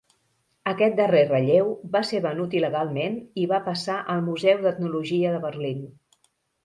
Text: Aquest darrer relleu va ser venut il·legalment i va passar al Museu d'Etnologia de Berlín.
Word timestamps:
Aquest 0.69 0.95
darrer 0.99 1.19
relleu 1.31 1.69
va 1.97 2.01
ser 2.11 2.21
venut 2.25 2.57
il·legalment 2.61 3.21
i 3.43 3.47
va 3.55 3.61
passar 3.69 3.99
al 4.15 4.25
Museu 4.31 4.65
d'Etnologia 4.67 5.35
de 5.37 5.43
Berlín. 5.49 5.89